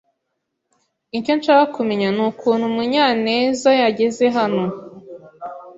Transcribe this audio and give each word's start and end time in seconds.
Icyo 1.17 1.33
nshaka 1.39 1.65
kumenya 1.75 2.07
nukuntu 2.15 2.65
Munyanezyageze 2.75 4.25
hano. 4.37 4.63